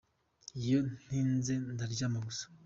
Iyo 0.61 0.79
ntize 1.03 1.53
ndaryama 1.73 2.19
gusa. 2.27 2.45